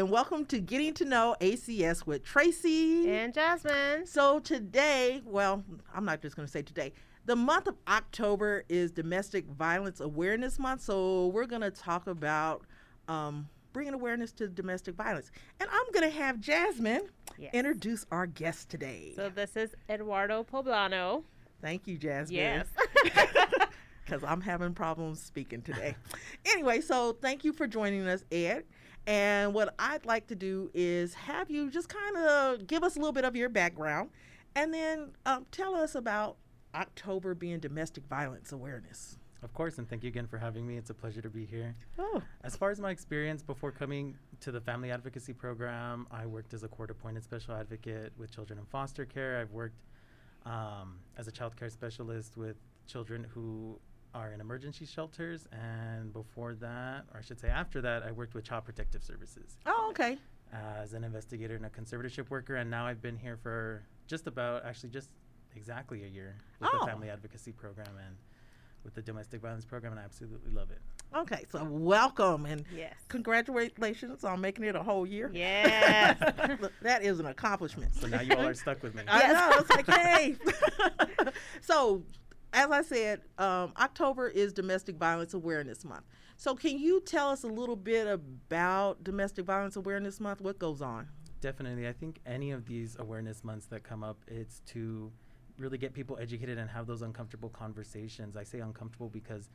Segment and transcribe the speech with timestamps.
[0.00, 4.06] and welcome to Getting to Know ACS with Tracy and Jasmine.
[4.06, 5.62] So, today, well,
[5.94, 6.94] I'm not just going to say today,
[7.26, 10.80] the month of October is Domestic Violence Awareness Month.
[10.80, 12.64] So, we're going to talk about
[13.08, 15.30] um, bringing awareness to domestic violence.
[15.60, 17.02] And I'm going to have Jasmine
[17.38, 17.52] yes.
[17.52, 19.12] introduce our guest today.
[19.16, 21.24] So, this is Eduardo Poblano.
[21.60, 22.36] Thank you, Jasmine.
[22.38, 22.66] Yes.
[24.10, 25.94] because I'm having problems speaking today.
[26.46, 28.64] anyway, so thank you for joining us, Ed.
[29.06, 32.98] And what I'd like to do is have you just kind of give us a
[32.98, 34.10] little bit of your background
[34.54, 36.36] and then um, tell us about
[36.74, 39.18] October being Domestic Violence Awareness.
[39.42, 40.76] Of course, and thank you again for having me.
[40.76, 41.74] It's a pleasure to be here.
[41.98, 42.22] Oh.
[42.44, 46.62] As far as my experience before coming to the Family Advocacy Program, I worked as
[46.62, 49.40] a court appointed special advocate with children in foster care.
[49.40, 49.80] I've worked
[50.44, 53.78] um, as a child care specialist with children who
[54.14, 58.34] are in emergency shelters, and before that, or I should say after that, I worked
[58.34, 59.56] with Child Protective Services.
[59.66, 60.18] Oh, okay.
[60.52, 64.64] As an investigator and a conservatorship worker, and now I've been here for just about,
[64.64, 65.10] actually, just
[65.54, 66.78] exactly a year with oh.
[66.80, 68.16] the Family Advocacy Program and
[68.84, 70.80] with the Domestic Violence Program, and I absolutely love it.
[71.14, 72.94] Okay, so welcome and yes.
[73.08, 75.30] congratulations on making it a whole year.
[75.34, 76.18] Yes,
[76.82, 77.94] that is an accomplishment.
[77.94, 79.02] So now you all are stuck with me.
[79.08, 79.58] I know.
[79.58, 80.36] It's like, hey.
[81.60, 82.02] so
[82.52, 86.04] as I said, um, October is Domestic Violence Awareness Month.
[86.36, 90.40] So, can you tell us a little bit about Domestic Violence Awareness Month?
[90.40, 91.08] What goes on?
[91.40, 91.88] Definitely.
[91.88, 95.12] I think any of these awareness months that come up, it's to
[95.58, 98.36] really get people educated and have those uncomfortable conversations.
[98.36, 99.48] I say uncomfortable because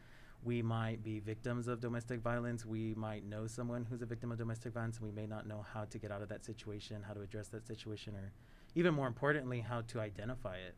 [0.43, 2.65] we might be victims of domestic violence.
[2.65, 5.65] We might know someone who's a victim of domestic violence, and we may not know
[5.73, 8.31] how to get out of that situation, how to address that situation, or
[8.75, 10.75] even more importantly, how to identify it.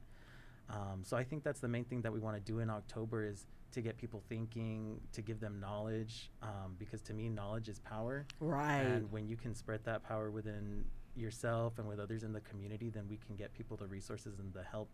[0.70, 3.26] Um, so I think that's the main thing that we want to do in October
[3.26, 7.80] is to get people thinking, to give them knowledge, um, because to me, knowledge is
[7.80, 8.26] power.
[8.40, 8.82] Right.
[8.82, 10.86] And when you can spread that power within
[11.16, 14.54] yourself and with others in the community, then we can get people the resources and
[14.54, 14.90] the help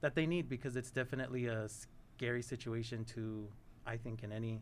[0.00, 3.48] that they need, because it's definitely a scary situation to,
[3.86, 4.60] I think, in any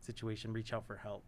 [0.00, 1.24] situation, reach out for help.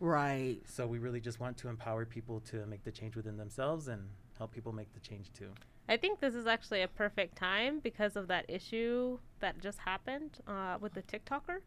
[0.00, 0.60] Right.
[0.66, 4.02] So we really just want to empower people to make the change within themselves and
[4.36, 5.50] help people make the change too.
[5.88, 10.38] I think this is actually a perfect time because of that issue that just happened
[10.46, 11.60] uh, with the TikToker.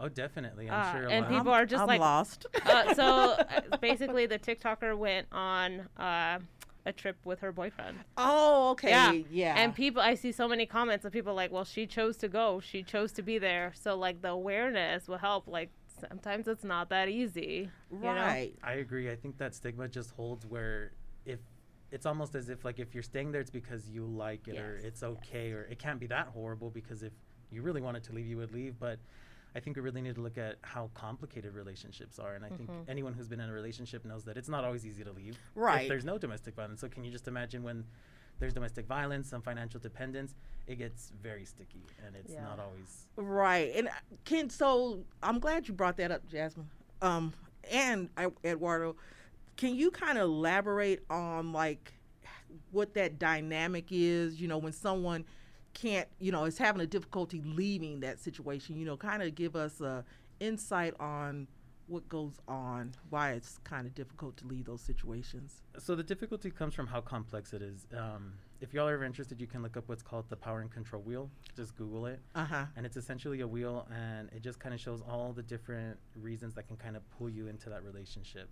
[0.00, 0.70] Oh, definitely.
[0.70, 1.10] I'm uh, sure.
[1.10, 2.46] and people are just I'm like lost.
[2.64, 6.38] uh, so uh, basically, the TikToker went on uh,
[6.86, 7.98] a trip with her boyfriend.
[8.16, 8.88] Oh, okay.
[8.88, 9.12] Yeah.
[9.30, 9.54] yeah.
[9.58, 12.60] And people, I see so many comments of people like, well, she chose to go.
[12.60, 13.72] She chose to be there.
[13.74, 15.46] So, like, the awareness will help.
[15.46, 15.68] Like,
[16.08, 17.68] sometimes it's not that easy.
[17.90, 18.54] Right.
[18.54, 18.68] know?
[18.68, 19.10] I agree.
[19.10, 20.92] I think that stigma just holds where
[21.26, 21.40] if
[21.92, 24.62] it's almost as if like if you're staying there it's because you like it yes,
[24.62, 25.54] or it's okay yes.
[25.54, 27.12] or it can't be that horrible because if
[27.50, 28.98] you really wanted to leave you would leave but
[29.54, 32.66] i think we really need to look at how complicated relationships are and i mm-hmm.
[32.66, 35.36] think anyone who's been in a relationship knows that it's not always easy to leave
[35.54, 37.84] right If there's no domestic violence so can you just imagine when
[38.38, 40.34] there's domestic violence some financial dependence
[40.66, 42.42] it gets very sticky and it's yeah.
[42.42, 43.88] not always right and
[44.24, 46.68] Ken, so i'm glad you brought that up jasmine
[47.02, 47.32] um
[47.70, 48.96] and uh, eduardo
[49.60, 51.92] can you kind of elaborate on like
[52.70, 54.40] what that dynamic is?
[54.40, 55.26] You know, when someone
[55.74, 58.78] can't, you know, is having a difficulty leaving that situation.
[58.78, 60.02] You know, kind of give us a
[60.40, 61.46] insight on
[61.88, 65.60] what goes on, why it's kind of difficult to leave those situations.
[65.78, 67.86] So the difficulty comes from how complex it is.
[67.94, 68.32] Um,
[68.62, 71.02] if y'all are ever interested, you can look up what's called the power and control
[71.02, 71.30] wheel.
[71.54, 72.20] Just Google it.
[72.34, 72.64] Uh-huh.
[72.76, 76.54] And it's essentially a wheel, and it just kind of shows all the different reasons
[76.54, 78.48] that can kind of pull you into that relationship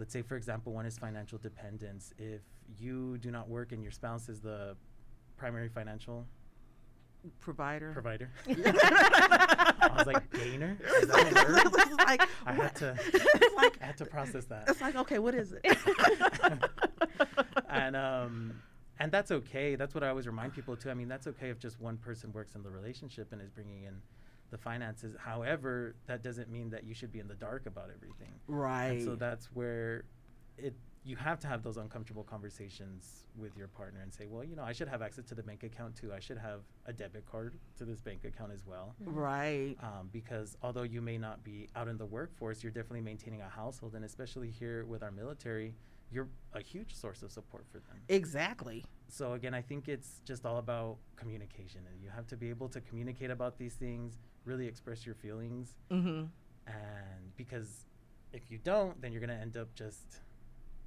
[0.00, 2.12] let's say for example one is financial dependence.
[2.18, 2.40] If
[2.78, 4.74] you do not work and your spouse is the
[5.36, 6.26] primary financial
[7.38, 7.92] provider.
[7.92, 8.30] provider.
[8.48, 10.78] I was like gainer?
[11.02, 12.96] Is that like, i had to
[13.56, 14.64] like, i had to process that.
[14.68, 15.60] it's like okay what is it?
[17.68, 18.54] And um
[18.98, 19.76] and that's okay.
[19.76, 20.90] That's what i always remind people too.
[20.90, 23.82] I mean that's okay if just one person works in the relationship and is bringing
[23.84, 24.00] in
[24.50, 25.14] the finances.
[25.18, 28.34] However, that doesn't mean that you should be in the dark about everything.
[28.46, 28.92] Right.
[28.92, 30.04] And so that's where
[30.58, 34.54] it you have to have those uncomfortable conversations with your partner and say, well, you
[34.54, 36.12] know, I should have access to the bank account too.
[36.12, 38.94] I should have a debit card to this bank account as well.
[39.00, 39.76] Right.
[39.82, 43.48] Um, because although you may not be out in the workforce, you're definitely maintaining a
[43.48, 45.74] household, and especially here with our military,
[46.12, 47.96] you're a huge source of support for them.
[48.08, 48.84] Exactly.
[49.08, 52.68] So again, I think it's just all about communication, and you have to be able
[52.68, 55.74] to communicate about these things really express your feelings.
[55.90, 56.24] Mm-hmm.
[56.66, 57.86] And because
[58.32, 60.20] if you don't, then you're going to end up just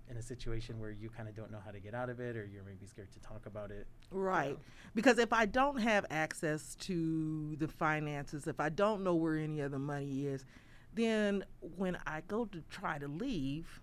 [0.09, 2.35] in a situation where you kind of don't know how to get out of it
[2.35, 3.87] or you're maybe scared to talk about it.
[4.11, 4.49] Right.
[4.49, 4.59] You know?
[4.95, 9.61] Because if I don't have access to the finances, if I don't know where any
[9.61, 10.45] of the money is,
[10.93, 11.43] then
[11.77, 13.81] when I go to try to leave,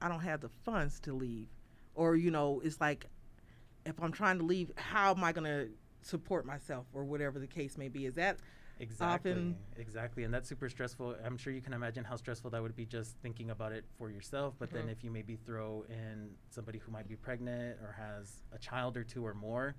[0.00, 1.48] I don't have the funds to leave,
[1.94, 3.06] or you know, it's like
[3.84, 5.68] if I'm trying to leave, how am I going to
[6.02, 8.06] support myself or whatever the case may be?
[8.06, 8.38] Is that
[8.80, 9.32] Exactly.
[9.32, 10.24] often- Exactly.
[10.24, 11.16] And that's super stressful.
[11.24, 14.10] I'm sure you can imagine how stressful that would be just thinking about it for
[14.10, 14.54] yourself.
[14.58, 14.92] But then Mhm.
[14.92, 19.04] if you maybe throw in somebody who might be pregnant or has a child or
[19.04, 19.74] two or more,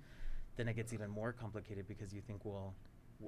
[0.56, 2.74] then it gets even more complicated because you think, well,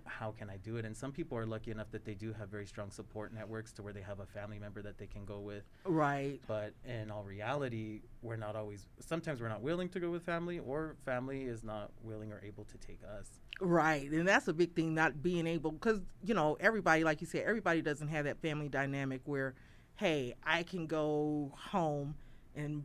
[0.04, 0.84] how can I do it?
[0.84, 3.82] And some people are lucky enough that they do have very strong support networks to
[3.82, 5.64] where they have a family member that they can go with.
[5.84, 6.40] right?
[6.46, 10.58] But in all reality, we're not always, sometimes we're not willing to go with family,
[10.58, 13.28] or family is not willing or able to take us.
[13.60, 17.26] Right, and that's a big thing, not being able, because you know everybody, like you
[17.26, 19.54] said, everybody doesn't have that family dynamic where,
[19.96, 22.16] hey, I can go home
[22.56, 22.84] and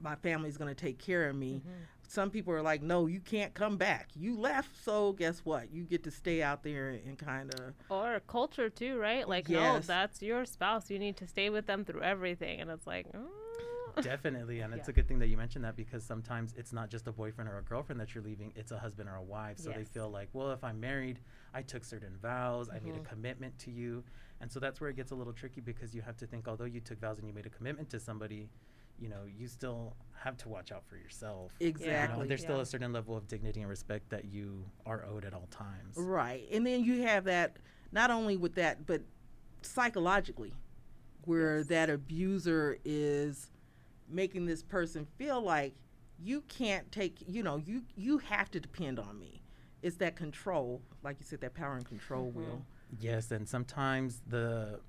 [0.00, 1.54] my family's going to take care of me.
[1.54, 1.70] Mm-hmm.
[2.08, 4.08] Some people are like, no, you can't come back.
[4.14, 5.72] You left, so guess what?
[5.72, 7.74] You get to stay out there and kind of.
[7.90, 9.28] Or culture too, right?
[9.28, 9.86] Like, no, Yes.
[9.86, 10.90] that's your spouse.
[10.90, 12.60] You need to stay with them through everything.
[12.60, 13.26] And it's like, mm.
[14.02, 17.06] Definitely, and it's a good thing that you mentioned that because sometimes it's not just
[17.06, 19.58] a boyfriend or a girlfriend that you're leaving; it's a husband or a wife.
[19.58, 21.18] So they feel like, well, if I'm married,
[21.54, 23.08] I took certain vows, I made a Mhm.
[23.08, 24.04] commitment to you,
[24.42, 26.66] and so that's where it gets a little tricky because you have to think, although
[26.66, 28.50] you took vows and you made a commitment to somebody,
[28.98, 31.52] you know, you still have to watch out for yourself.
[31.60, 32.26] You know, Exactly.
[32.28, 35.48] there's still a certain level of dignity and respect that you are owed at all
[35.50, 35.96] times.
[35.96, 36.46] Right.
[36.50, 37.56] And then you have that,
[37.92, 39.02] not only with that, but
[39.62, 40.54] psychologically,
[41.24, 41.66] where Yes.
[41.68, 43.50] that abuser is
[44.08, 45.74] making this person feel like
[46.18, 49.42] you can't take, you know, you, you have to depend on me.
[49.82, 52.34] It's that control, like you said, that power and control Mhm.
[52.34, 52.66] wheel.
[52.98, 54.80] Yes, and sometimes the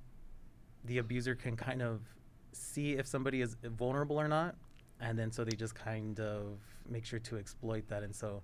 [0.85, 2.01] the abuser can kind of
[2.57, 4.55] see if somebody is vulnerable or not,
[4.99, 6.59] and then so they just kind of
[6.89, 8.03] make sure to exploit that.
[8.03, 8.41] And so,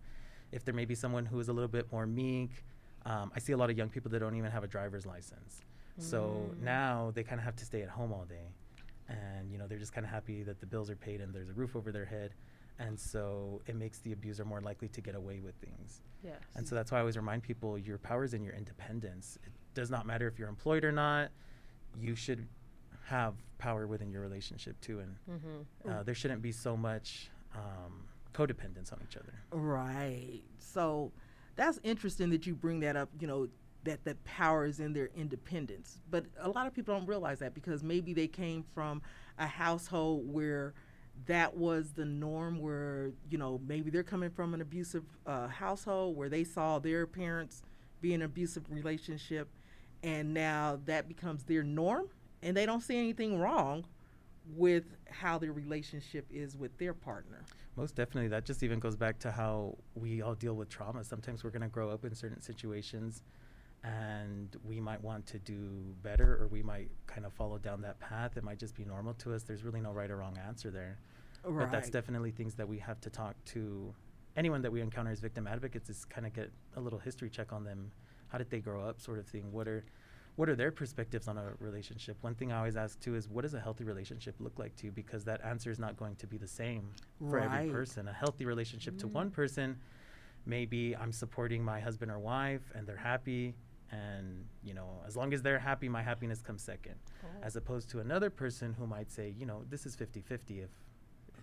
[0.51, 2.63] if there may be someone who is a little bit more meek,
[3.06, 5.62] um, I see a lot of young people that don't even have a driver's license.
[5.98, 6.62] So Mm.
[6.62, 8.48] now they kind of have to stay at home all day,
[9.10, 11.50] and you know they're just kind of happy that the bills are paid and there's
[11.50, 12.33] a roof over their head,
[12.80, 16.01] and so it makes the abuser more likely to get away with things.
[16.24, 16.39] yes.
[16.56, 19.38] And so that's why I always remind people your power is in your independence.
[19.45, 21.30] It does not matter if you're employed or not.
[22.00, 22.48] You should
[23.06, 25.00] have power within your relationship too.
[25.00, 25.90] And mm-hmm.
[25.90, 28.04] uh, there shouldn't be so much um,
[28.34, 29.34] codependence on each other.
[29.52, 30.42] Right.
[30.60, 31.12] So
[31.56, 33.48] that's interesting that you bring that up, you know,
[33.84, 36.00] that the power is in their independence.
[36.10, 39.02] But a lot of people don't realize that because maybe they came from
[39.38, 40.74] a household where
[41.26, 46.16] that was the norm where, you know, maybe they're coming from an abusive uh, household
[46.16, 47.62] where they saw their parents
[48.02, 49.48] be in an abusive relationship
[50.04, 52.10] and now that becomes their norm
[52.44, 53.86] and they don't see anything wrong
[54.56, 57.44] with how their relationship is with their partner.
[57.75, 58.28] Most definitely.
[58.28, 61.04] That just even goes back to how we all deal with trauma.
[61.04, 63.24] Sometimes we're going to grow up in certain situations
[63.84, 68.00] and we might want to do better or we might kind of follow down that
[68.00, 68.38] path.
[68.38, 69.44] It might just be normal to us.
[69.44, 70.98] There's really no right or wrong answer there.
[71.44, 71.66] Right.
[71.66, 73.94] But that's definitely things that we have to talk to
[74.36, 77.51] anyone that we encounter as victim advocates is kind of get a little history check
[77.51, 77.92] on them.
[78.28, 79.51] How did they grow up, sort of thing.
[79.51, 79.84] What are
[80.36, 82.18] what are their perspectives on a relationship?
[82.22, 84.86] One thing I always ask too is what does a healthy relationship look like to
[84.88, 84.92] you?
[84.92, 86.90] Because that answer is not going to be the same
[87.30, 88.08] for every person.
[88.08, 89.12] A healthy relationship to Mm.
[89.12, 89.78] one person
[90.46, 93.56] maybe I'm supporting my husband or wife and they're happy
[93.92, 96.96] and you know as long as they're happy my happiness comes second
[97.42, 100.62] as opposed to another person who might say, you know, this is 50 50.
[100.62, 100.70] If,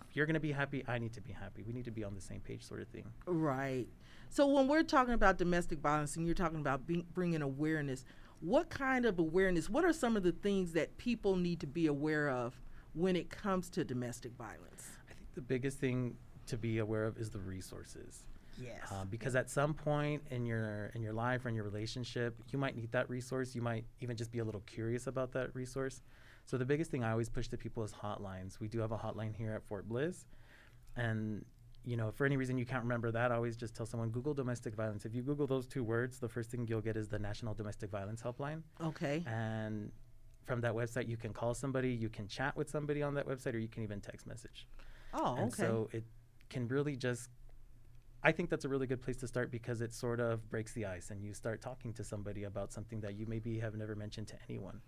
[0.09, 1.63] if you're going to be happy, I need to be happy.
[1.63, 3.05] We need to be on the same page, sort of thing.
[3.25, 3.87] Right.
[4.29, 8.03] So when we're talking about domestic violence and you're talking about being, bringing awareness,
[8.41, 9.69] what kind of awareness?
[9.69, 12.59] What are some of the things that people need to be aware of
[12.93, 14.89] when it comes to domestic violence?
[15.09, 16.15] I think the biggest thing
[16.47, 18.25] to be aware of is the resources.
[18.61, 18.91] Yes.
[18.91, 22.59] Um, because at some point in your in your life or in your relationship, you
[22.59, 23.55] might need that resource.
[23.55, 26.01] You might even just be a little curious about that resource.
[26.45, 28.59] So the biggest thing I always push to people is hotlines.
[28.59, 30.25] We do have a hotline here at Fort Bliss,
[30.95, 31.45] and
[31.83, 34.09] you know, if for any reason you can't remember that, I always just tell someone
[34.09, 35.05] Google domestic violence.
[35.05, 37.89] If you Google those two words, the first thing you'll get is the National Domestic
[37.89, 38.61] Violence Helpline.
[38.83, 39.23] okay.
[39.25, 39.91] And
[40.45, 43.53] from that website, you can call somebody, you can chat with somebody on that website,
[43.53, 44.67] or you can even text message.
[45.13, 45.63] Oh, and okay.
[45.63, 46.03] so it
[46.49, 47.29] can really just
[48.23, 50.85] I think that's a really good place to start because it sort of breaks the
[50.85, 54.27] ice and you start talking to somebody about something that you maybe have never mentioned
[54.27, 54.81] to anyone,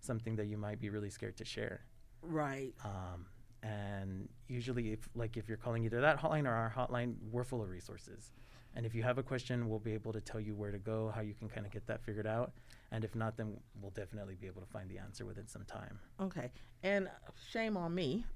[0.00, 1.86] something that you might be really scared to share.
[2.22, 2.74] right.
[2.84, 3.26] Um,
[3.66, 7.62] and usually, if like if you're calling either that hotline or our hotline, we're full
[7.62, 8.32] of resources.
[8.74, 11.10] And if you have a question, we'll be able to tell you where to go,
[11.14, 12.52] how you can kind of get that figured out.
[12.92, 15.98] And if not, then we'll definitely be able to find the answer within some time.
[16.20, 16.50] Okay.
[16.82, 17.10] And uh,
[17.50, 18.26] shame on me.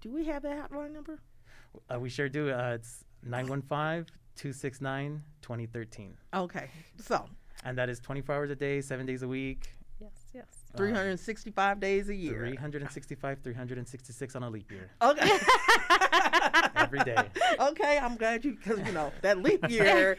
[0.00, 1.20] Do we have that hotline number?
[1.88, 2.50] Uh, we sure do.
[2.50, 6.16] Uh, it's 915 269 2013.
[6.34, 6.70] Okay.
[7.00, 7.24] So,
[7.64, 9.77] And that is 24 hours a day, seven days a week.
[10.00, 10.44] Yes, yes.
[10.74, 12.38] Uh, 365 days a year.
[12.38, 14.90] 365, 366 on a leap year.
[15.02, 15.28] Okay.
[16.76, 17.16] Every day.
[17.58, 20.16] okay, I'm glad you because you know that leap year,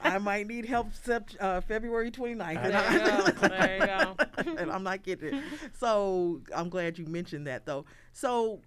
[0.00, 2.40] I might need help sept, uh, February 29th.
[2.64, 4.56] and There you I- go, there you go.
[4.62, 5.44] and I'm not getting it.
[5.78, 7.84] So I'm glad you mentioned that though.
[8.12, 8.60] So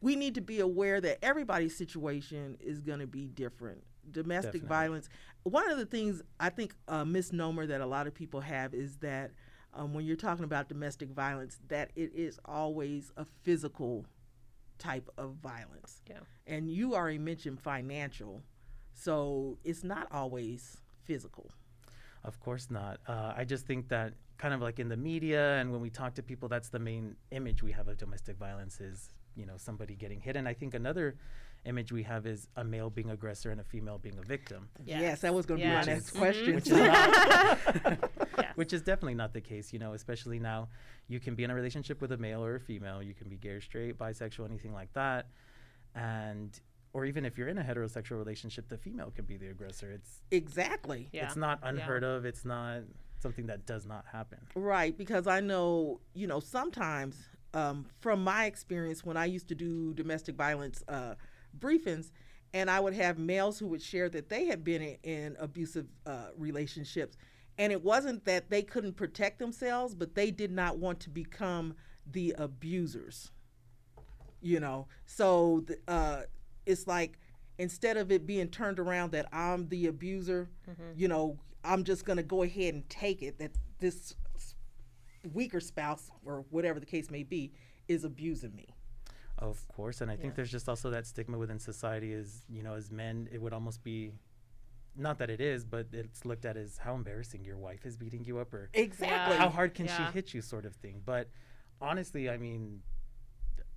[0.00, 3.82] we need to be aware that everybody's situation is going to be different.
[4.10, 4.68] Domestic Definitely.
[4.68, 5.08] violence.
[5.44, 8.96] One of the things I think a misnomer that a lot of people have is
[8.96, 9.30] that
[9.74, 14.06] um, when you're talking about domestic violence, that it is always a physical
[14.78, 16.02] type of violence.
[16.08, 16.18] Yeah.
[16.46, 18.42] And you already mentioned financial,
[18.92, 21.50] so it's not always physical.
[22.24, 23.00] Of course not.
[23.06, 26.14] Uh, I just think that kind of like in the media and when we talk
[26.14, 29.94] to people, that's the main image we have of domestic violence is, you know, somebody
[29.94, 30.36] getting hit.
[30.36, 31.16] And I think another
[31.64, 34.68] image we have is a male being aggressor and a female being a victim.
[34.84, 35.84] Yes, that was going to Yes.
[35.86, 36.18] be my next Mhm.
[36.18, 36.54] question.
[36.54, 38.56] Which is not, Yes.
[38.56, 40.68] which is definitely not the case, you know, especially now
[41.08, 43.36] you can be in a relationship with a male or a female, you can be
[43.36, 45.26] gay or straight, bisexual, anything like that.
[45.94, 46.58] And
[46.92, 49.90] or even if you're in a heterosexual relationship, the female can be the aggressor.
[49.90, 51.08] It's exactly.
[51.12, 51.26] Yeah.
[51.26, 51.70] it's not Yeah.
[51.70, 52.24] unheard of.
[52.24, 52.82] It's not
[53.18, 54.38] something that does not happen.
[54.54, 57.16] Right, because I know, you know, sometimes
[57.54, 61.14] um, from my experience when I used to do domestic violence uh,
[61.58, 62.10] briefings,
[62.52, 65.86] and I would have males who would share that they had been in, in abusive
[66.06, 67.16] uh, relationships.
[67.58, 71.74] And it wasn't that they couldn't protect themselves, but they did not want to become
[72.10, 73.30] the abusers.
[74.40, 76.22] You know, so th- uh,
[76.66, 77.18] it's like
[77.58, 80.50] instead of it being turned around that I'm the abuser,
[80.96, 84.14] you know, I'm just going to go ahead and take it that this
[85.32, 87.52] weaker spouse or whatever the case may be
[87.88, 88.73] is abusing me.
[89.38, 92.74] Of course, and I think there's just also that stigma within society is, you know,
[92.74, 94.12] as men, it would almost be,
[94.96, 98.24] not that it is, but it's looked at as how embarrassing your wife is beating
[98.24, 99.36] you up or Exactly.
[99.36, 100.06] how hard can Yeah.
[100.06, 101.02] she hit you, sort of thing.
[101.04, 101.28] But
[101.80, 102.82] honestly, I mean,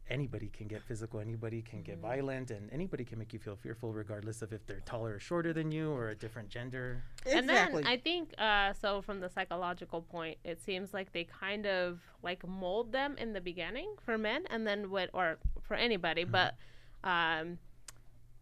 [0.09, 3.93] anybody can get physical, anybody can get violent, and anybody can make you feel fearful,
[3.93, 7.03] regardless of if they're taller or shorter than you or a different gender.
[7.25, 7.83] And Exactly.
[7.83, 11.99] then I think, uh, so from the psychological point, it seems like they kind of
[12.23, 16.55] like mold them in the beginning for men, and then what, or for anybody, but
[17.03, 17.57] um,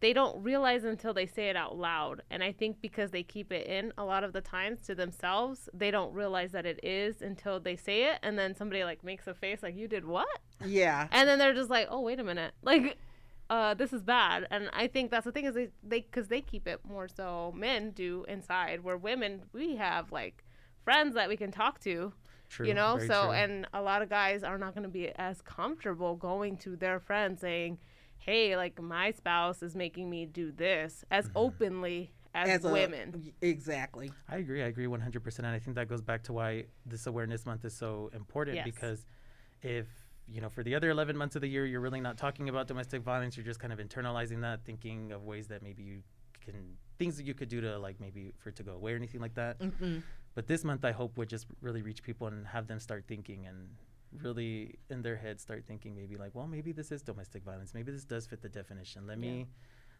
[0.00, 2.20] they don't realize until they say it out loud.
[2.30, 5.68] And I think because they keep it in a lot of the times to themselves,
[5.72, 9.26] they don't realize that it is until they say it, and then somebody like makes
[9.26, 10.28] a face like, "You did what?"
[10.64, 11.08] yeah.
[11.10, 12.98] and then they're just like, "Oh, wait a minute, like,
[13.48, 16.42] uh, this is bad." And I think that's the thing is they they because they
[16.42, 20.44] keep it more so men do inside, where women we have like
[20.84, 22.12] friends that we can talk to,
[22.50, 22.66] True.
[22.66, 22.96] you know.
[22.96, 23.32] very So true.
[23.32, 27.00] and a lot of guys are not going to be as comfortable going to their
[27.00, 27.78] friends saying,
[28.18, 31.38] "Hey, like my spouse is making me do this," as Mm-hmm.
[31.38, 33.32] openly as, a- women.
[33.40, 34.10] Exactly.
[34.28, 34.62] I agree.
[34.62, 35.38] I agree 100%.
[35.46, 38.64] And I think that goes back to why this awareness month is so important Yes.
[38.64, 39.06] because
[39.62, 39.86] if,
[40.28, 42.66] you know, for the other 11 months of the year, you're really not talking about
[42.68, 46.02] domestic violence, you're just kind of internalizing that, thinking of ways that maybe you
[46.44, 48.96] can, things that you could do to, like, maybe for it to go away or
[48.96, 49.56] anything like that.
[49.60, 49.98] hmm
[50.34, 53.46] But this month, I hope would just really reach people and have them start thinking
[53.46, 53.68] and
[54.22, 57.74] really in their head start thinking maybe like, well, maybe this is domestic violence.
[57.74, 59.06] Maybe this does fit the definition.
[59.06, 59.46] Let me.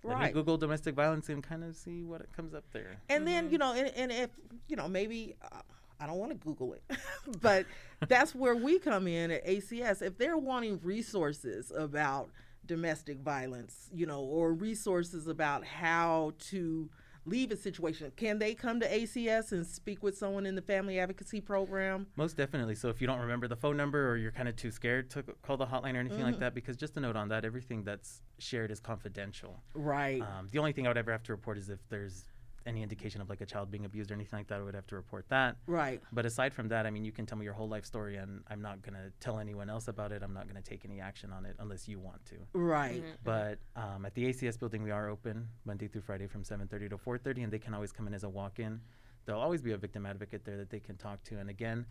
[0.05, 2.99] Let me Google domestic violence and kind of see what it comes up there.
[3.09, 4.31] And then, you know, and, and if,
[4.69, 5.63] you know, maybe uh,
[5.99, 6.83] I don't want to Google it,
[7.41, 7.67] but
[8.09, 10.03] that's where we come in at ACS.
[10.03, 12.31] If they're wanting resources about
[12.67, 16.91] domestic violence, you know, or resources about how to
[17.27, 20.99] leave a situation, can they come to ACS and speak with someone in the family
[20.99, 22.07] advocacy program?
[22.17, 22.77] Most definitely.
[22.77, 25.23] So if you don't remember the phone number or you're kind of too scared to
[25.43, 28.23] call the hotline or anything like that, because just a note on that, everything that's
[28.39, 29.63] shared is confidential.
[29.75, 30.23] Right.
[30.23, 32.25] Um, the only thing I would ever have to report is if there's
[32.67, 34.87] any indication of like a child being abused or anything like that, I would have
[34.89, 35.57] to report that.
[35.67, 36.01] right.
[36.13, 38.43] But aside from that, I mean, you can tell me your whole life story, and
[38.49, 40.23] I'm not gonna tell anyone else about it.
[40.23, 42.37] I'm not gonna take any action on it unless you want to.
[42.53, 43.03] Right.
[43.03, 43.25] Mm-hmm.
[43.25, 46.99] But um, at the ACS building, we are open Monday through Friday from 7:30 to
[46.99, 48.81] 4:30, and they can always come in as a walk-in.
[49.25, 51.39] There'll always be a victim advocate there that they can talk to.
[51.39, 51.87] And again,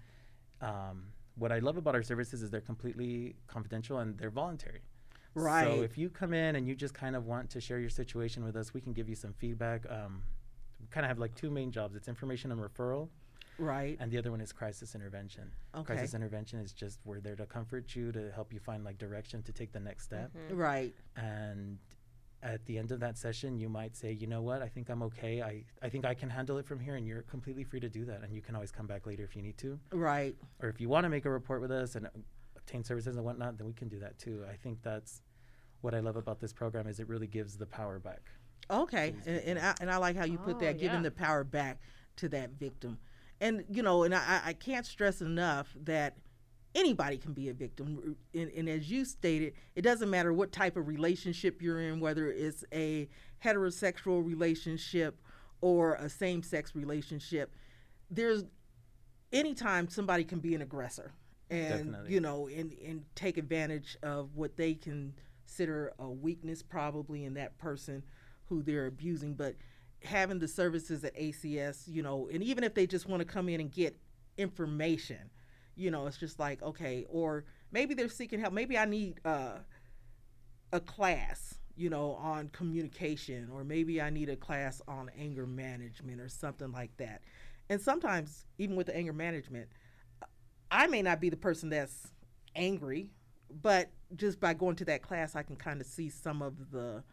[0.62, 4.82] um, what I love about our services is they're completely confidential and they're voluntary.
[5.36, 5.66] Right.
[5.66, 8.44] So if you come in and you just kind of want to share your situation
[8.46, 9.86] with us, we can give you some feedback.
[9.90, 10.35] Um, we
[10.92, 13.10] kind of have like two main jobs: it's information and referral,
[13.58, 13.98] Right.
[14.00, 15.52] and the other one is crisis intervention.
[15.76, 15.96] Okay.
[15.96, 19.42] Crisis intervention is just we're there to comfort you, to help you find like direction
[19.44, 20.32] to take the next step.
[20.52, 20.94] Right.
[21.16, 21.78] And
[22.44, 25.02] at the end of that session, you might say, you know what, I think I'm
[25.04, 25.42] okay.
[25.42, 26.96] I, I think I can handle it from here.
[26.96, 28.22] And you're completely free to do that.
[28.24, 29.80] And you can always come back later if you need to.
[29.92, 30.36] Right.
[30.62, 32.10] Or if you want to make a report with us and uh,
[32.56, 34.44] obtain services and whatnot, then we can do that too.
[34.48, 35.22] I think that's
[35.82, 38.30] what I love about this program is it really gives the power back.
[38.70, 41.04] Okay, and, and I and I like how you put Oh, that, giving yeah.
[41.04, 41.80] the power back
[42.18, 42.98] to that victim.
[43.42, 46.18] and you know, and I, I can't stress enough that
[46.74, 48.16] anybody can be a victim.
[48.34, 52.30] And, and, as you stated, it doesn't matter what type of relationship you're in, whether
[52.32, 53.08] it's a
[53.44, 55.22] heterosexual relationship
[55.62, 57.54] or a same sex relationship.
[58.12, 58.44] There's
[59.32, 61.12] anytime somebody can be an aggressor
[61.50, 62.14] and Definitely.
[62.14, 67.58] you know and, and take advantage of what they consider a weakness probably in that
[67.58, 68.02] person
[68.50, 69.56] who they're abusing but
[70.04, 73.50] having the services at acs you know and even if they just want to come
[73.50, 73.98] in and get
[74.38, 75.30] information
[75.76, 79.58] you know it's just like okay or maybe they're seeking help maybe i need uh,
[80.72, 86.22] a class you know on communication or maybe i need a class on anger management
[86.22, 87.22] or something like that.
[87.70, 89.68] And sometimes even with the anger management
[90.72, 92.12] i may not be the person that's
[92.56, 93.10] angry
[93.62, 97.04] but just by going to that class i can kind of see some of the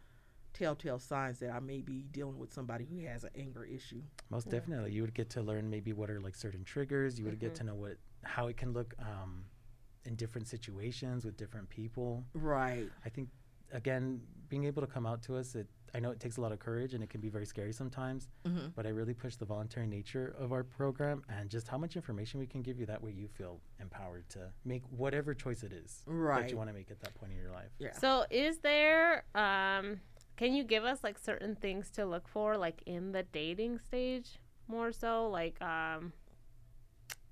[0.53, 4.47] telltale signs that i may be dealing with somebody who has an anger issue Most
[4.47, 4.53] Yeah.
[4.59, 7.19] definitely, you would get to learn maybe what are like certain triggers.
[7.19, 7.55] You would get Mhm.
[7.59, 9.45] to know what how it can look um,
[10.05, 12.23] in different situations with different people.
[12.33, 13.29] right I think
[13.71, 16.51] again, being able to come out to us, it I know it takes a lot
[16.51, 18.27] of courage and it can be very scary sometimes.
[18.45, 18.69] mm-hmm.
[18.75, 22.39] But I really push the voluntary nature of our program and just how much information
[22.39, 22.85] we can give you.
[22.87, 26.73] That way, you feel empowered to make whatever choice it is that you want to
[26.73, 27.71] make at that point in your life.
[27.77, 29.23] yeah So, is there?
[29.35, 29.99] Um,
[30.37, 34.39] can you give us like certain things to look for, like in the dating stage,
[34.67, 36.13] more so, like um,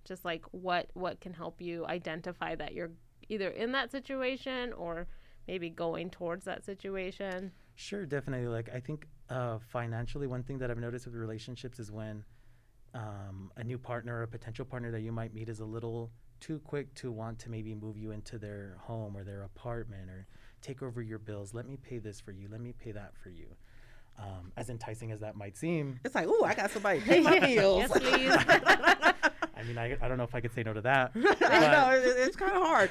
[0.06, 2.92] just like what what can help you identify that you're
[3.30, 5.08] either in that situation or
[5.48, 7.52] maybe going towards that situation.
[7.76, 8.48] Sure, definitely.
[8.48, 12.24] Like I think uh, financially, one thing that I've noticed with relationships is when
[12.94, 16.12] um, a new partner or a potential partner that you might meet is a little
[16.40, 20.28] too quick to want to maybe move you into their home or their apartment or
[20.62, 21.54] take over your bills.
[21.54, 22.48] Let me pay this for you.
[22.52, 23.48] Let me pay that for you.
[24.20, 27.22] Um, as enticing as that might seem, it's like oh i got somebody to pay
[27.22, 28.32] my bills Yes, please.
[29.58, 31.12] I mean, I, I don't know if I could say no to that.
[31.16, 32.90] I know it- it's kind of hard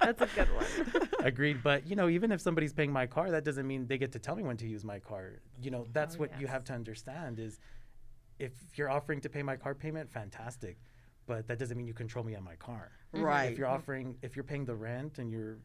[0.00, 1.08] That's a good one.
[1.20, 4.12] Agreed, but you know, even if somebody's paying my car, that doesn't mean they get
[4.12, 5.40] to tell me when to use my car.
[5.60, 7.58] You know, that's Oh, what you have to understand is
[8.38, 10.78] if you're offering to pay my car payment, fantastic.
[11.26, 12.90] But that doesn't mean you control me on my car.
[13.12, 15.58] right If you're offering if you're paying the rent and you're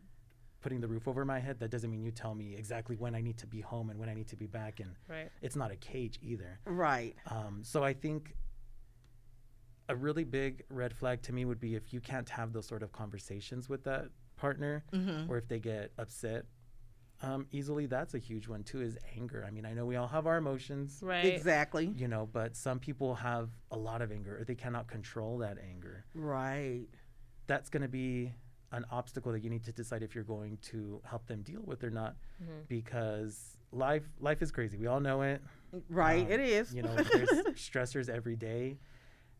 [0.67, 3.21] putting the roof over my head, that doesn't mean you tell me exactly when I
[3.21, 5.29] need to be home and when I need to be back and Right.
[5.41, 6.59] it's not a cage either.
[6.65, 8.35] right Um, so I think
[9.87, 12.83] a really big red flag to me would be if you can't have those sort
[12.83, 15.31] of conversations with that partner mm-hmm.
[15.31, 16.43] or if they get upset
[17.23, 20.07] um, easily that's a huge one too is anger i mean i know we all
[20.07, 21.25] have our emotions Right.
[21.25, 25.37] exactly you know but some people have a lot of anger or they cannot control
[25.39, 26.85] that anger right
[27.47, 28.33] that's going to be
[28.71, 31.83] an obstacle that you need to decide if you're going to help them deal with
[31.83, 32.67] or not Mhm.
[32.67, 35.41] because life life is crazy we all know it
[35.89, 38.77] right Um, it is you know there's stressors every day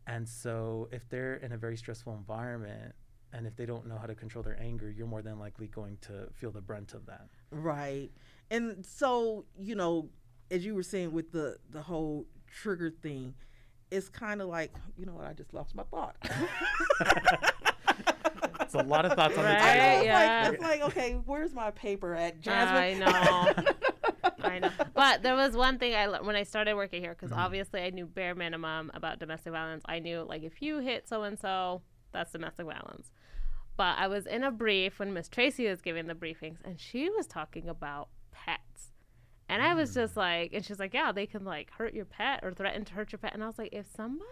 [0.06, 2.94] and so if they're in a very stressful environment
[3.32, 5.98] and if they don't know how to control their anger you're more than likely going
[6.02, 8.10] to feel the brunt of that Right.
[8.50, 10.08] And so, you know,
[10.50, 13.34] as you were saying with the the whole trigger thing,
[13.90, 16.16] it's kind of like, you know what, I just lost my thought.
[18.74, 20.42] it's a lot of thoughts on the Right, I know, it's yeah.
[20.44, 23.02] like, it's like, okay, where's my paper at, Jasmine?
[23.02, 23.72] I know.
[24.42, 24.70] I know.
[24.94, 27.38] But there was one thing I le- when I started working here because Mhm.
[27.38, 29.82] obviously I knew bare minimum about domestic violence.
[29.86, 33.10] I knew like if you hit so and so, that's domestic violence.
[33.76, 37.08] But I was in a brief when Miss Tracy was giving the briefings, and she
[37.10, 38.92] was talking about pets.
[39.48, 42.40] And I was just like, and she's like, yeah, they can like hurt your pet
[42.42, 43.32] or threaten to hurt your pet.
[43.34, 44.26] And I was like, if somebody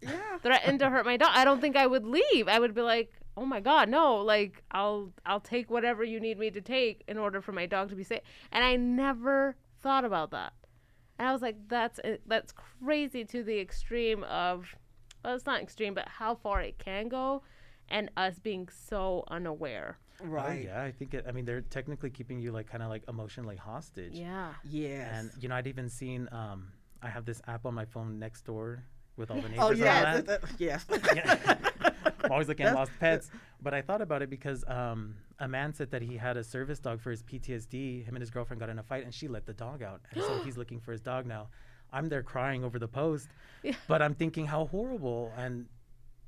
[0.00, 0.38] yeah.
[0.42, 2.48] threatened to hurt my dog, I don't think I would leave.
[2.48, 4.16] I would be like, "Oh my god, no!
[4.16, 7.88] Like I'll I'll take whatever you need me to take in order for my dog
[7.90, 10.52] to be safe." And I never thought about that.
[11.18, 14.74] And I was like, "That's uh, that's crazy to the extreme of,
[15.24, 17.42] well, it's not extreme, but how far it can go,
[17.88, 20.60] and us being so unaware." Right.
[20.68, 23.02] oh, yeah i think it, i mean they're technically keeping you like kind of like
[23.08, 24.52] emotionally hostage Yeah.
[24.62, 26.68] yeah and you know i'd even seen um
[27.02, 28.82] i have this app on my phone Nextdoor
[29.16, 30.20] with all the neighbors oh, and all yeah.
[30.20, 30.26] that.
[30.26, 30.86] th- th- yes.
[32.24, 33.30] I'm always looking at lost pets.
[33.62, 36.78] But I thought about it because um, a man said that he had a service
[36.80, 38.04] dog for his PTSD.
[38.04, 40.22] Him and his girlfriend got in a fight, and she let the dog out, and
[40.22, 41.48] so he's looking for his dog now.
[41.92, 43.28] I'm there crying over the post,
[43.62, 43.74] Yeah.
[43.86, 45.66] but I'm thinking how horrible, and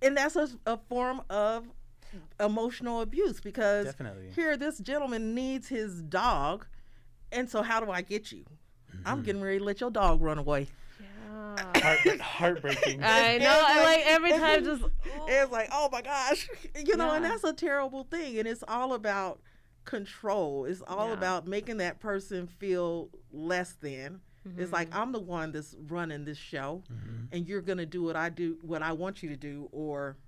[0.03, 1.65] and that's a, a form of
[2.39, 6.65] emotional abuse because definitely here this gentleman needs his dog
[7.33, 8.45] and so how do i get you
[9.05, 9.25] i'm Mhm.
[9.25, 10.69] getting ready to let your dog run away
[11.57, 11.81] Yeah.
[11.81, 13.03] Heart- heartbreaking.
[13.03, 13.47] I know.
[13.67, 14.85] I like- like every time like- just.
[15.29, 16.49] it's like oh my gosh
[16.87, 19.41] you know and that's a terrible thing and it's all about
[19.85, 21.15] control it's all Yeah.
[21.15, 24.21] about making that person feel less than
[24.59, 27.29] It's like I'm the one that's running this show, Mhm.
[27.33, 30.19] and you're gonna do what I do, what I want you to do, or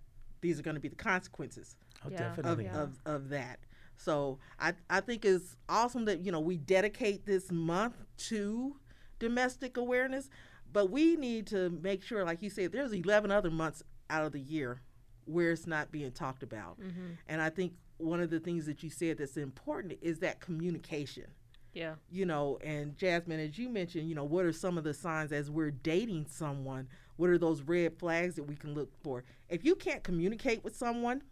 [0.40, 2.34] these are gonna be the consequences Oh, Yeah.
[2.42, 2.60] of.
[2.62, 2.80] Yeah.
[2.80, 3.58] of, of that.
[3.98, 7.94] So I I think it's awesome that you know we dedicate this month
[8.28, 8.76] to
[9.18, 10.30] domestic awareness,
[10.76, 14.32] but we need to make sure, like you said, there's 11 other months out of
[14.32, 14.82] the year
[15.24, 17.12] where it's not being talked about, Mm-hmm.
[17.28, 21.28] and I think one of the things that you said that's important is that communication
[21.72, 21.94] Yeah.
[22.10, 25.32] you know, and Jasmine, as you mentioned, you know, what are some of the signs
[25.32, 26.88] as we're dating someone?
[27.16, 29.24] What are those red flags that we can look for?
[29.48, 31.22] If you can't communicate with someone,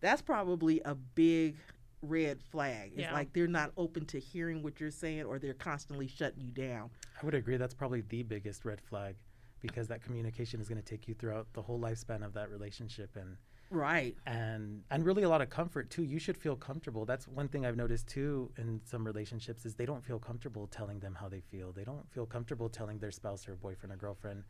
[0.00, 1.56] that's probably a big
[2.02, 2.92] red flag.
[2.92, 3.12] It's Yeah.
[3.12, 6.90] like they're not open to hearing what you're saying or they're constantly shutting you down.
[7.20, 7.56] I would agree.
[7.56, 9.16] That's probably the biggest red flag
[9.60, 13.16] because that communication is going to take you throughout the whole lifespan of that relationship
[13.16, 13.36] and
[13.72, 14.16] Right.
[14.26, 16.02] and and really a lot of comfort too.
[16.02, 17.04] You should feel comfortable.
[17.04, 20.98] That's one thing I've noticed too in some relationships is they don't feel comfortable telling
[21.00, 21.70] them how they feel.
[21.70, 24.42] They don't feel comfortable telling their spouse or boyfriend or girlfriend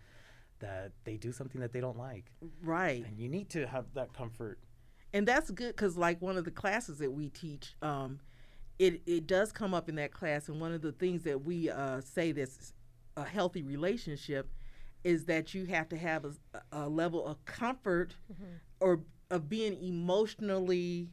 [0.61, 2.31] that they do something that they don't like.
[2.63, 3.05] Right.
[3.05, 4.59] And you need to have that comfort.
[5.12, 8.20] And that's good because like one of the classes that we teach um,
[8.79, 11.68] it, it does come up in that class and one of the things that we
[11.70, 12.73] uh, say that's
[13.16, 14.49] a healthy relationship
[15.05, 16.33] is that you have to have a,
[16.73, 18.14] a level of comfort
[18.81, 21.11] or of being emotionally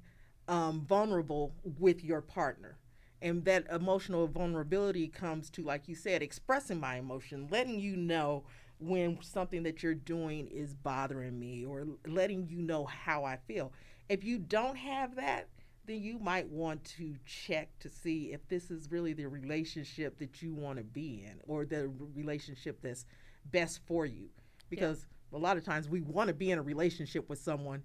[0.48, 2.78] um, vulnerable with your partner.
[3.22, 8.44] And that emotional vulnerability comes to like you said expressing my emotion letting you know
[8.80, 13.72] when something that you're doing is bothering me or letting you know how i feel.
[14.10, 15.50] If you don't have that
[15.88, 20.42] then you might want to check to see if this is really the relationship that
[20.42, 23.06] you want to be in or the relationship that's
[23.52, 24.28] best for you.
[24.70, 27.84] Because a lot of times we want to be in a relationship with someone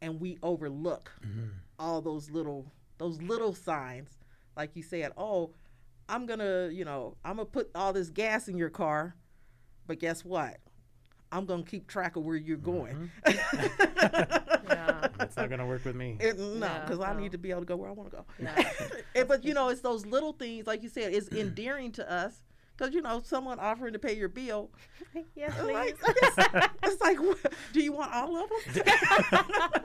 [0.00, 1.48] and we overlook mm-hmm.
[1.78, 4.10] all those little those little signs.
[4.56, 5.52] Like you said oh
[6.08, 9.16] i'm gonna you know i'm gonna put all this gas in your car
[9.86, 10.58] but guess what
[11.32, 13.10] i'm gonna keep track of where you're going
[14.66, 15.08] Yeah.
[15.18, 16.16] That's not going to work with me.
[16.20, 18.16] It- no Yeah, because i need to be able to go where i want to
[18.16, 18.70] go Yeah.
[19.14, 22.42] Eh, but you know it's those little things like you said it's endearing to us
[22.76, 24.70] because you know someone offering to pay your bill
[25.36, 25.72] yes, it's please.
[25.74, 29.82] like, it's, it's like what- do you want all of them Can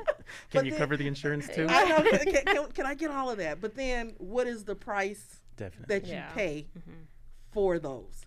[0.53, 1.65] But you then- cover the insurance too?
[1.69, 2.09] I know.
[2.09, 3.59] Can, can, can, can I get all of that?
[3.61, 5.95] But then, what is the price Definitely.
[5.99, 6.29] that you Yeah.
[6.33, 7.05] pay Mhm.
[7.51, 8.25] for those?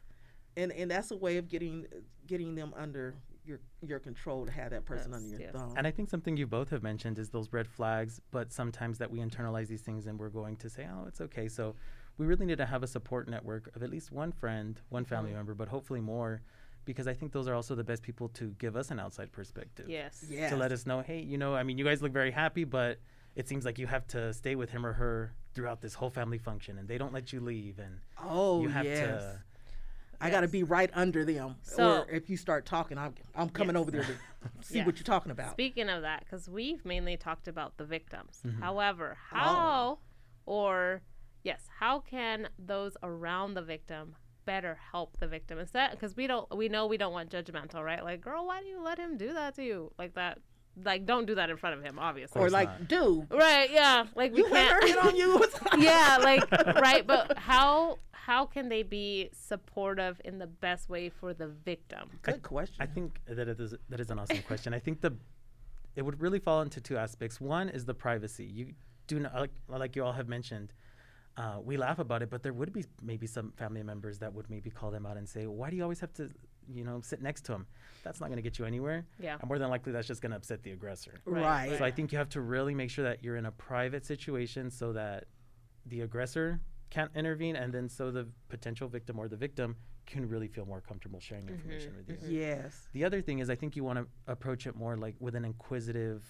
[0.56, 1.86] And and that's a way of getting
[2.26, 5.52] getting them under your your control to have that person Yes, under your yes.
[5.52, 5.74] thumb.
[5.76, 9.10] And I think something you both have mentioned is those red flags, but sometimes that
[9.10, 11.48] we internalize these things and we're going to say, oh, it's okay.
[11.48, 11.74] So
[12.18, 15.30] we really need to have a support network of at least one friend, one family
[15.32, 15.36] Mhm.
[15.36, 16.42] member, but hopefully more,
[16.84, 19.88] because I think those are also the best people to give us an outside perspective.
[19.88, 20.24] Yes.
[20.28, 20.50] yes.
[20.50, 23.00] To let us know, hey, you know, I mean, you guys look very happy, but
[23.34, 26.38] it seems like you have to stay with him or her throughout this whole family
[26.38, 27.78] function and they don't let you leave.
[27.80, 29.00] And Oh you have yes.
[29.00, 29.42] to.
[30.22, 31.56] I got to be right under them.
[31.62, 33.80] So- or if you start talking, I'm I'm coming Yes.
[33.82, 34.14] over there to
[34.62, 34.86] see Yes.
[34.86, 35.52] what you're talking about.
[35.52, 38.40] Speaking of that, because we've mainly talked about the victims.
[38.46, 38.60] Mhm.
[38.60, 39.36] However, Oh.
[39.36, 39.98] how
[40.46, 41.02] or
[41.42, 45.90] yes, how can those around the victim better help the victim instead?
[45.92, 48.02] Because we don't, we know we don't want judgmental, right?
[48.02, 50.38] Like, girl, why do you let him do that to you like that?
[50.82, 52.40] Like, don't do that in front of him, obviously.
[52.40, 52.88] or like, not.
[52.88, 53.70] dude, right?
[53.70, 54.06] Yeah.
[54.14, 54.84] Like we you let can't.
[54.84, 55.44] hit on you.
[55.78, 61.34] yeah, like right, but how how can they be supportive in the best way for
[61.34, 62.08] the victim?
[62.22, 62.76] Good question.
[62.80, 64.72] I think that it is that is an awesome question.
[64.72, 65.16] I think the
[65.94, 67.40] it would really fall into two aspects.
[67.40, 68.44] One is the privacy.
[68.44, 68.74] You
[69.06, 70.72] do not like, like you all have mentioned.
[71.36, 74.48] Uh, we laugh about it, but there would be maybe some family members that would
[74.50, 76.28] maybe call them out and say, "Why do you always have to,
[76.68, 77.66] you know, sit next to him?
[78.04, 79.06] That's not going to get you anywhere.
[79.20, 79.36] Yeah.
[79.40, 81.20] And more than likely, that's just going to upset the aggressor.
[81.24, 81.78] Right, right.
[81.78, 84.70] So I think you have to really make sure that you're in a private situation
[84.70, 85.24] so that
[85.86, 90.48] the aggressor can't intervene, and then so the potential victim or the victim can really
[90.48, 92.38] feel more comfortable sharing information with you.
[92.38, 92.88] yes.
[92.92, 95.44] The other thing is, I think you want to approach it more like with an
[95.44, 96.24] inquisitive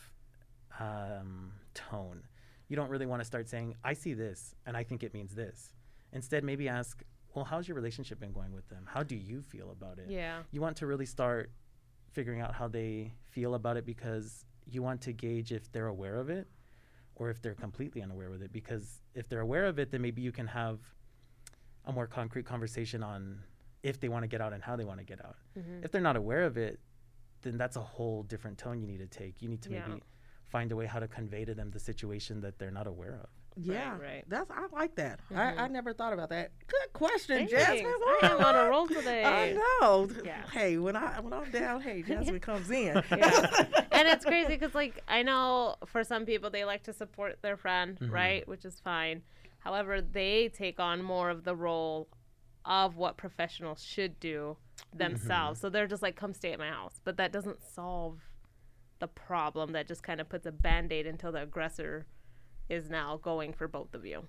[0.78, 2.22] um, tone.
[2.68, 5.34] You don't really want to start saying, I see this and I think it means
[5.34, 5.74] this.
[6.12, 7.02] Instead, maybe ask,
[7.34, 8.84] Well, how's your relationship been going with them?
[8.86, 10.06] How do you feel about it?
[10.10, 10.42] Yeah.
[10.50, 11.50] You want to really start
[12.10, 16.16] figuring out how they feel about it because you want to gauge if they're aware
[16.16, 16.46] of it
[17.14, 18.52] or if they're completely unaware with it.
[18.52, 20.78] Because if they're aware of it, then maybe you can have
[21.86, 23.42] a more concrete conversation on
[23.82, 25.36] if they want to get out and how they want to get out.
[25.56, 25.84] Mhm.
[25.84, 26.80] If they're not aware of it,
[27.40, 29.40] then that's a whole different tone you need to take.
[29.42, 29.86] You need to Yeah.
[29.88, 30.02] maybe
[30.46, 33.30] find a way how to convey to them the situation that they're not aware of.
[33.56, 34.24] Yeah, right.
[34.28, 35.20] That's I like that.
[35.30, 35.36] Mhm.
[35.36, 36.50] I, I never thought about that.
[36.66, 37.52] Good question, Thanks.
[37.52, 37.86] Jasmine.
[37.86, 39.24] I am on a roll today.
[39.24, 40.08] I know.
[40.24, 40.42] Yeah.
[40.52, 42.94] Hey, when I when I'm down, hey, Jasmine comes in.
[43.10, 43.84] Yeah.
[43.92, 47.56] and it's crazy because like i know for some people they like to support their
[47.56, 48.10] friend Mhm.
[48.10, 49.22] right which is fine
[49.60, 52.08] however they take on more of the role
[52.64, 54.56] of what professionals should do
[54.94, 55.60] themselves.
[55.60, 57.00] So they're just like, come stay at my house.
[57.04, 58.20] But that doesn't solve
[59.00, 59.72] the problem.
[59.72, 62.06] That just kind of puts a band aid until the aggressor
[62.72, 64.24] is now going for both of you.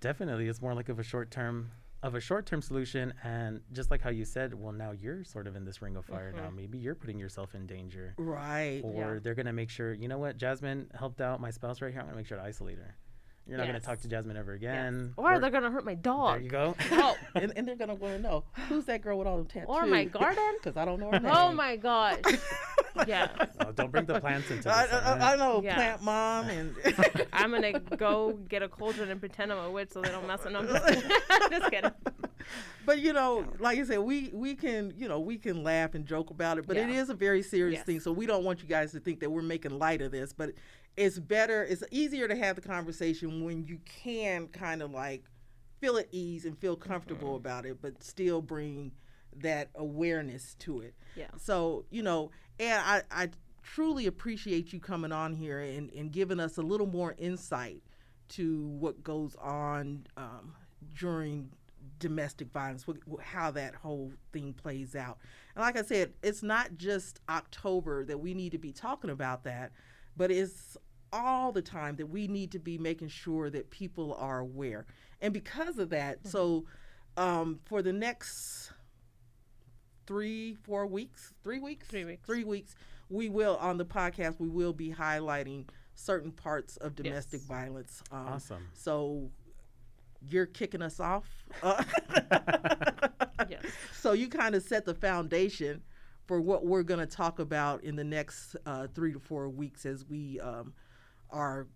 [0.00, 1.70] Definitely, it's more like of a short term
[2.02, 5.46] of a short term solution, and just like how you said, well, now you're sort
[5.46, 6.30] of in this ring of fire.
[6.30, 6.56] Now mm-hmm.
[6.56, 8.82] maybe you're putting yourself in danger, Right.
[8.84, 9.20] or Yeah.
[9.22, 9.94] they're gonna make sure.
[9.94, 12.00] You know what, Jasmine helped out my spouse right here.
[12.00, 12.94] I'm gonna make sure to isolate her.
[13.48, 15.14] You're not gonna talk to Jasmine ever again.
[15.16, 16.34] Or they're gonna hurt my dog.
[16.34, 16.74] there you go.
[16.92, 19.68] Oh, and, and they're gonna want to know who's that girl with all the tattoos?
[19.68, 20.56] Or my garden.
[20.60, 21.32] because I don't know her oh name.
[21.32, 22.20] Oh my gosh.
[23.06, 23.28] yeah.
[23.60, 24.72] Oh, don't bring the plants into this.
[24.72, 25.22] I, I, right?
[25.22, 25.74] I know Yeah.
[25.76, 26.74] plant mom and
[27.32, 30.42] I'm gonna go get a cauldron and pretend I'm a witch so they don't mess
[30.42, 30.58] with me.
[30.58, 31.04] I'm just,
[31.50, 31.90] just kidding.
[32.84, 36.04] but you know, like I said, we we can you know we can laugh and
[36.04, 37.00] joke about it, but it Yeah.
[37.02, 37.86] is a very serious Yes.
[37.86, 38.00] thing.
[38.00, 40.50] So we don't want you guys to think that we're making light of this, but
[40.96, 45.24] it's better, it's easier to have the conversation when you can kind of like
[45.80, 47.36] feel at ease and feel comfortable Mm-hmm.
[47.46, 48.92] about it, but still bring
[49.38, 50.94] that awareness to it.
[51.14, 51.26] Yeah.
[51.36, 53.28] So, you know, and I, I
[53.62, 57.82] truly appreciate you coming on here and, and giving us a little more insight
[58.28, 60.54] to what goes on um,
[60.98, 61.50] during
[61.98, 65.18] domestic violence, what, how that whole thing plays out.
[65.54, 69.44] And like I said, it's not just October that we need to be talking about
[69.44, 69.72] that,
[70.16, 70.76] but it's
[71.12, 74.86] all the time that we need to be making sure that people are aware.
[75.20, 76.64] And because of that, so
[77.16, 78.72] um, for the next
[80.06, 82.26] three, four weeks, three weeks, Three weeks.
[82.26, 82.74] three weeks,
[83.08, 87.48] we will on the podcast we will be highlighting certain parts of domestic Yes.
[87.48, 88.02] violence.
[88.12, 88.68] Um, Awesome.
[88.74, 89.30] So
[90.28, 91.28] you're kicking us off.
[91.62, 91.82] Uh,
[93.48, 93.64] Yes.
[94.00, 95.82] So you kind of set the foundation
[96.26, 99.86] for what we're going to talk about in the next uh, three to four weeks
[99.86, 100.72] as we um,
[101.30, 101.66] are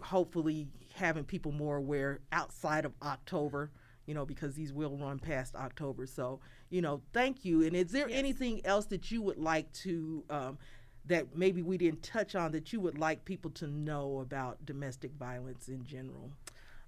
[0.00, 3.70] hopefully having people more aware outside of October,
[4.06, 6.06] you know, because these will run past October.
[6.06, 7.62] So, you know, thank you.
[7.64, 8.18] And is there Yes.
[8.18, 10.58] anything else that you would like to, um,
[11.04, 15.12] that maybe we didn't touch on that you would like people to know about domestic
[15.12, 16.32] violence in general?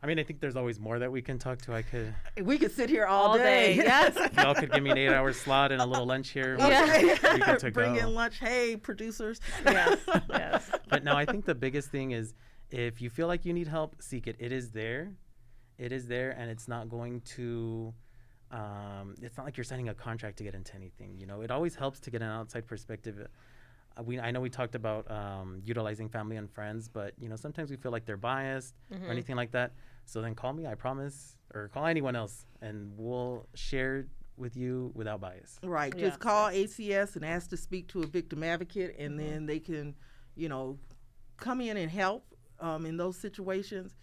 [0.02, 1.74] I mean, I think there's always more that we can talk to.
[1.74, 3.74] I could, We could sit here all, All day.
[3.76, 4.16] Yes.
[4.36, 6.56] y'all could give me an eight-hour slot and a little lunch here.
[6.60, 7.32] Yeah.
[7.34, 8.00] We good to Bring go.
[8.00, 8.38] in lunch.
[8.38, 9.40] Hey, producers.
[9.64, 9.98] yes.
[10.30, 10.70] Yes.
[10.88, 12.34] but no, I think the biggest thing is
[12.70, 14.36] if you feel like you need help, seek it.
[14.38, 15.14] It is there.
[15.78, 17.92] It is there, and it's not going to.
[18.50, 21.16] Um, it's not like you're signing a contract to get into anything.
[21.18, 23.26] You know, it always helps to get an outside perspective.
[24.04, 27.70] We, I know we talked about um, utilizing family and friends, but you know, sometimes
[27.70, 29.72] we feel like they're biased or anything like that.
[30.04, 34.06] So then call me, I promise, or call anyone else, and we'll share
[34.36, 35.58] with you without bias.
[35.62, 35.92] Right.
[35.96, 36.06] Yeah.
[36.06, 39.94] Just call ACS and ask to speak to a victim advocate, and then they can,
[40.34, 40.78] you know,
[41.36, 42.24] come in and help
[42.60, 43.94] um, in those situations.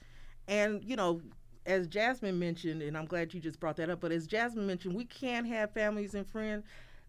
[0.48, 1.22] And, you know,
[1.66, 4.94] as Jasmine mentioned, and I'm glad you just brought that up, but as Jasmine mentioned,
[4.96, 6.66] we can have families and friends,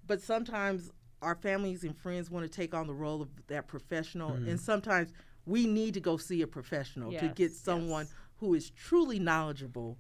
[0.07, 0.91] but sometimes
[1.27, 5.13] our families and friends want to take on the role of that professional, and sometimes
[5.45, 8.15] we need to go see a professional to get someone yes.
[8.37, 9.99] who is truly knowledgeable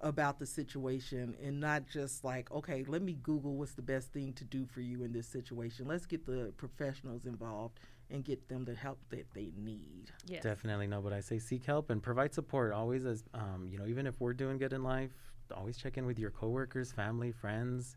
[0.00, 4.32] about the situation and not just like, okay, let me Google what's the best thing
[4.34, 5.86] to do for you in this situation.
[5.86, 7.78] Let's get the professionals involved
[8.10, 10.10] and get them the help that they need.
[10.26, 10.42] Yes.
[10.42, 12.72] Definitely no, but I say seek help and provide support.
[12.72, 15.12] Always, as um, you know, even if we're doing good in life,
[15.56, 17.96] always check in with your coworkers, family, friends,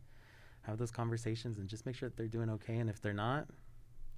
[0.67, 2.77] have those conversations, and just make sure that they're doing okay.
[2.77, 3.47] And if they're not,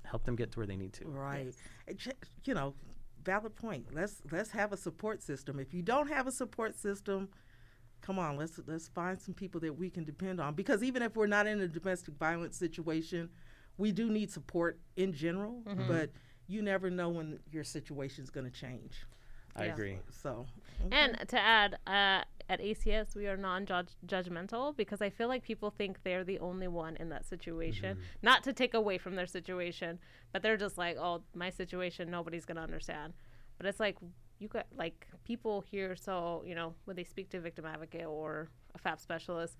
[0.03, 1.05] help them get to where they need to.
[1.07, 1.53] Right.
[1.87, 2.09] And ch-
[2.43, 2.73] You know,
[3.23, 3.93] valid point.
[3.93, 5.59] Let's let's have a support system.
[5.59, 7.29] If you don't have a support system,
[8.01, 10.55] come on, let's let's find some people that we can depend on.
[10.55, 13.29] Because even if we're not in a domestic violence situation,
[13.77, 15.61] we do need support in general.
[15.67, 15.87] Mm-hmm.
[15.87, 16.09] But
[16.47, 19.05] you never know when your situation is going to change.
[19.55, 19.73] I Yeah.
[19.73, 19.97] agree.
[20.11, 20.47] So,
[20.91, 25.69] And to add, uh, at ACS, we are non judgmental because I feel like people
[25.69, 27.97] think they're the only one in that situation.
[28.23, 29.99] Not to take away from their situation,
[30.33, 33.13] but they're just like, oh, my situation, nobody's going to understand.
[33.57, 33.97] But it's like,
[34.39, 38.05] you got, like, people here, so, you know, when they speak to a victim advocate
[38.05, 39.57] or a FAP specialist,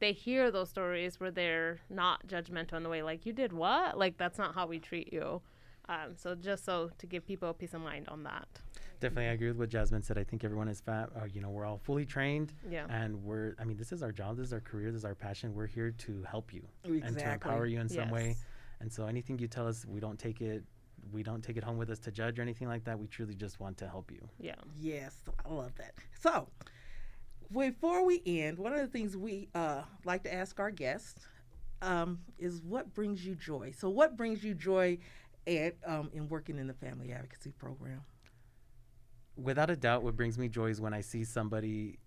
[0.00, 3.96] they hear those stories where they're not judgmental in the way, like, you did what?
[3.96, 5.40] Like, that's not how we treat you.
[5.88, 8.48] Um, so just so to give people peace of mind on that.
[9.00, 10.18] Definitely, I agree with what Jasmine said.
[10.18, 11.12] I think everyone is FAP.
[11.16, 12.86] Uh, you know, we're all fully trained, Yeah.
[12.90, 13.54] and we're.
[13.58, 14.36] I mean, this is our job.
[14.36, 14.90] This is our career.
[14.90, 15.54] This is our passion.
[15.54, 18.36] We're here to help you and to empower you in some way.
[18.80, 20.64] And so, anything you tell us, we don't take it.
[21.12, 22.98] We don't take it home with us to judge or anything like that.
[22.98, 24.28] We truly just want to help you.
[24.40, 24.56] Yeah.
[24.80, 25.94] Yes, I love that.
[26.20, 26.48] So,
[27.52, 31.26] before we end, one of the things we uh, like to ask our guests
[31.82, 33.72] um, is what brings you joy.
[33.76, 34.98] So, what brings you joy
[35.46, 38.02] at um, in working in the family advocacy program?
[39.38, 41.98] Without a doubt, what brings me joy is when I see somebody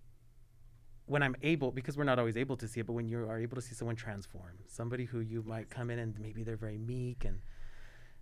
[1.12, 3.38] when I'm able, because we're not always able to see it, but when you are
[3.38, 6.78] able to see someone transform, somebody who you might come in and maybe they're very
[6.78, 7.40] meek and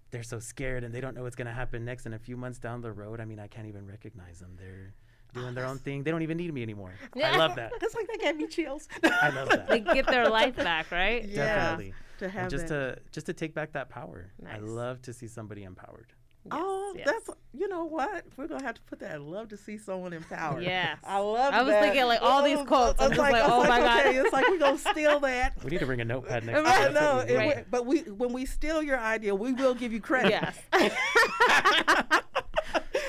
[0.10, 2.08] they're so scared and they don't know what's going to happen next.
[2.08, 4.56] And a few months down the road, I mean, I can't even recognize them.
[4.58, 4.95] They're
[5.36, 6.04] doing their oh, own thing.
[6.04, 6.95] They don't even need me anymore.
[7.24, 7.72] I love that.
[7.82, 8.88] It's like that gave me chills.
[9.04, 9.67] I love that.
[9.67, 11.24] They get their life back, right?
[11.30, 11.45] Yeah.
[11.45, 11.93] Definitely.
[12.17, 12.95] to And have just that.
[12.95, 14.32] to just to take back that power.
[14.41, 14.56] Nice.
[14.56, 16.13] I love to see somebody empowered.
[16.52, 17.06] Yes, oh, yes.
[17.06, 19.12] that's you know what we're gonna have to put that.
[19.12, 20.64] I love to see someone empowered.
[20.64, 20.98] Yes.
[21.04, 21.52] I love.
[21.52, 21.54] That.
[21.54, 21.82] I was that.
[21.84, 23.00] thinking, like, all these Oh, quotes.
[23.02, 24.06] I I'm was just like, I was oh my God.
[24.08, 25.64] okay, It's like we're gonna steal that.
[25.64, 26.66] We need to bring a notepad next Right.
[26.66, 26.98] time.
[26.98, 27.36] I know, it.
[27.36, 27.48] Right.
[27.50, 30.32] wi- but we when we steal your idea, we will give you credit.
[30.32, 30.60] Yes.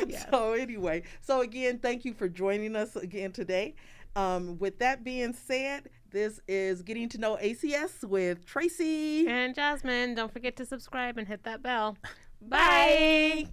[0.06, 0.26] Yes.
[0.30, 3.74] So anyway, so again, thank you for joining us again today.
[4.16, 9.28] Um, with that being said, this is getting to know ACS with Tracy.
[9.28, 11.96] and Jasmine, don't forget to subscribe and hit that bell.
[12.40, 13.46] Bye.